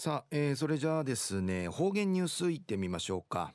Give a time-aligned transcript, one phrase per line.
[0.00, 3.52] さあ、えー、それじゃあですね方言ニュースいってみましょうか、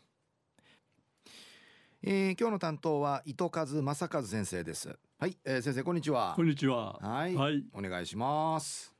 [2.03, 4.95] えー、今日の担当は糸数正和先生です。
[5.17, 6.33] はい、えー、先生こんにちは。
[6.35, 6.99] こんにちは。
[7.01, 8.93] はい、はい、お願いします。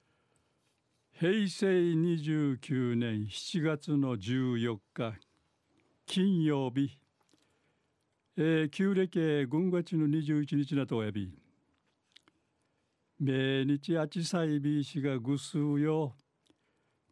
[1.12, 5.14] 平成29年7月の14日
[6.08, 6.98] 金曜日、
[8.38, 11.32] えー、旧暦軍月の21日なとおやび。
[13.20, 16.16] 命日あちさいびしがぐすうよ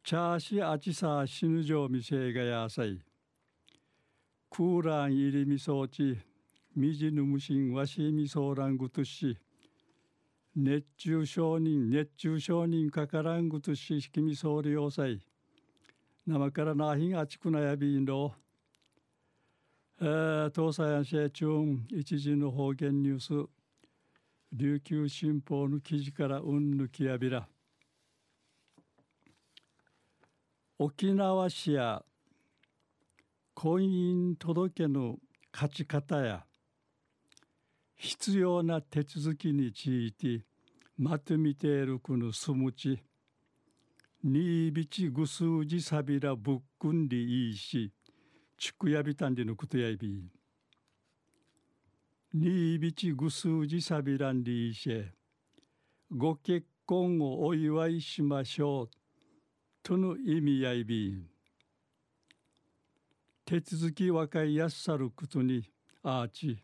[0.03, 2.99] チャーシアチサー死ぬ状未成がやさい
[4.49, 6.17] クーラン入りみそうち
[6.75, 9.37] みじぬむしんわしみそうらんぐとし
[10.55, 15.21] 熱中症人熱中症人かからんぐとししきみそうりよさい
[16.25, 18.33] 生からなひんあちくなやびんろ。
[19.99, 21.47] 東西安市中
[21.91, 23.49] 一時の方言ニュース。
[24.53, 27.45] 琉球新報の記事からうんぬきやびら。
[30.79, 32.03] 沖縄市や
[33.53, 35.17] 婚姻届の
[35.53, 36.45] 勝ち方や
[37.95, 40.43] 必要な手続きについて
[40.97, 43.03] まとめているこのすむち
[44.23, 47.91] にいびちぐすうじさびらぶっくんりいいし
[48.57, 50.23] ちくやびたんでのことやいび。
[52.33, 55.03] にいびちぐすうじさびらんりいし
[56.09, 59.02] ご結婚をお祝いしましょう。
[59.83, 61.25] との意味合いび
[63.43, 65.69] 手続きわかいやすさることに
[66.01, 66.57] あーち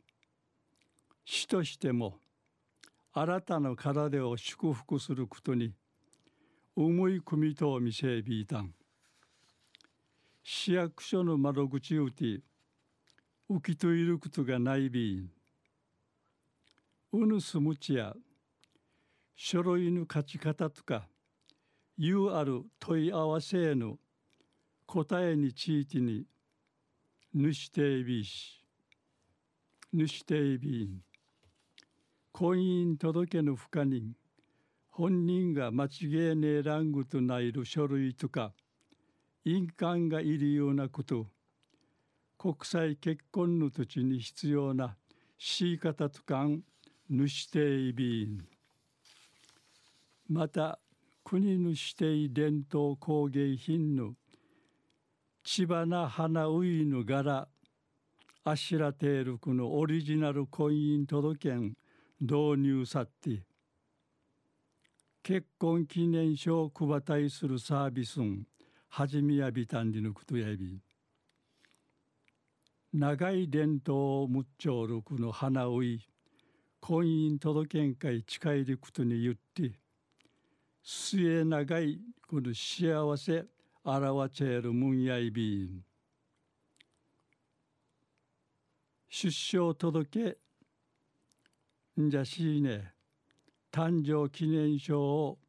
[1.25, 2.15] 死としても
[3.11, 5.73] 新たな体を祝福することに
[6.77, 8.73] 思い込みと見せびいたん。
[10.41, 12.39] 市役所の窓口うて
[13.51, 15.29] 浮きといることがないびん
[17.11, 18.13] うぬすむちや
[19.35, 21.05] 書類の勝ち方とか
[22.01, 23.97] いうある問い合わせへの
[24.85, 26.23] 答えについてに
[27.33, 28.63] ぬしていびし。
[29.91, 31.01] ぬしていびん。
[32.31, 34.13] 婚姻届の不可人
[34.89, 38.53] 本人が間違いねえらんぐとないる書類とか
[39.43, 41.27] 印鑑がいるようなこと。
[42.37, 44.95] 国際結婚の土地に必要な
[45.37, 46.61] しい方とかん
[47.09, 48.47] ぬしていびん。
[50.29, 50.79] また
[51.29, 54.13] 国の指定伝統工芸品の
[55.43, 57.47] 千葉な花ういの柄
[58.43, 61.75] あしらているこのオリジナル婚姻届ん
[62.19, 63.43] 導入さって
[65.21, 68.47] 結婚記念書を配たいするサービスん
[68.89, 70.79] 始めやびたんりのことやび
[72.91, 76.01] 長い伝統をむっちょるこの花うい
[76.81, 79.79] 婚姻届ん会近いりことに言って
[80.83, 83.45] 末長いこの幸せ
[83.83, 85.83] 表ちえるむんやいびん。
[89.09, 90.37] 出生届
[91.99, 92.93] んじゃしいね。
[93.71, 95.39] 誕生記念書を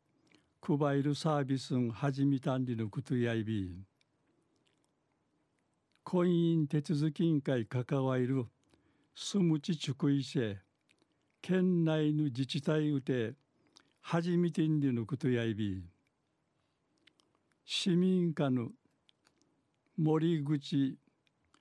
[0.61, 3.87] 配るサービスん始めたんりのことやいびん。
[6.03, 8.47] 婚姻手続き委員会関わる
[9.15, 10.59] 住むちちくいせ
[11.41, 13.35] 県内の自治体うて
[14.03, 15.83] 初めてんでのことやいび
[17.65, 18.69] 市民課の
[19.97, 20.97] 森口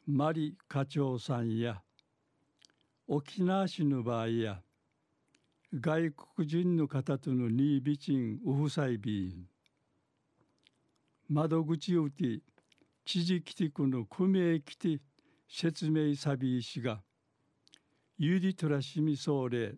[0.08, 1.82] 真理課長さんや
[3.08, 4.62] 沖縄市の場合や
[5.80, 9.46] 外国人の方とのニービチンウフサイビン
[11.30, 12.40] 窓口うて
[13.06, 15.00] 知事きてくの区名きて
[15.48, 17.02] 説明サビー氏が
[18.18, 19.76] ゆりとらしみそうれ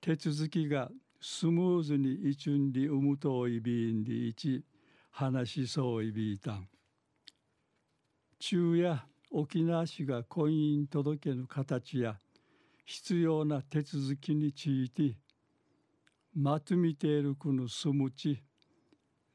[0.00, 0.88] 手続きが
[1.22, 4.64] スムーズに一んりうむといびんりいち
[5.10, 6.66] 話しそういびいたん
[8.38, 12.16] 中や沖縄市が婚姻届の形や
[12.86, 15.16] 必要な手続きについて
[16.34, 18.42] まとめているくのすむち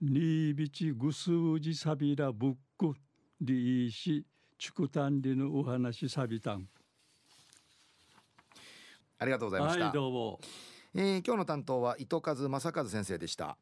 [0.02, 2.96] にいびちぐすうじさびらぶっく
[3.42, 4.26] りいし
[4.58, 6.68] ちくたんりのお話さびたん
[9.20, 9.86] ありがとうございました。
[9.86, 10.40] はい、どうも。
[10.98, 13.58] え、今日の担当は糸数正和先生でした。